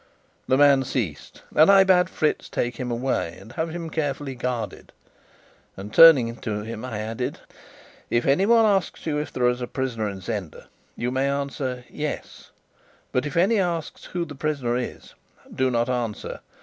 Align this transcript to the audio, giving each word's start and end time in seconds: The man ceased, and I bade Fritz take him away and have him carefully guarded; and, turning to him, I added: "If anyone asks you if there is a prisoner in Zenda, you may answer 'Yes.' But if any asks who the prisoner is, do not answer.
The 0.47 0.57
man 0.57 0.81
ceased, 0.83 1.43
and 1.55 1.69
I 1.69 1.83
bade 1.83 2.09
Fritz 2.09 2.49
take 2.49 2.77
him 2.77 2.89
away 2.89 3.37
and 3.39 3.51
have 3.51 3.69
him 3.69 3.91
carefully 3.91 4.33
guarded; 4.33 4.93
and, 5.77 5.93
turning 5.93 6.35
to 6.37 6.61
him, 6.63 6.83
I 6.83 6.97
added: 6.97 7.37
"If 8.09 8.25
anyone 8.25 8.65
asks 8.65 9.05
you 9.05 9.19
if 9.19 9.31
there 9.31 9.47
is 9.47 9.61
a 9.61 9.67
prisoner 9.67 10.09
in 10.09 10.21
Zenda, 10.21 10.69
you 10.95 11.11
may 11.11 11.29
answer 11.29 11.85
'Yes.' 11.87 12.49
But 13.11 13.27
if 13.27 13.37
any 13.37 13.59
asks 13.59 14.05
who 14.05 14.25
the 14.25 14.33
prisoner 14.33 14.75
is, 14.75 15.13
do 15.53 15.69
not 15.69 15.87
answer. 15.87 16.39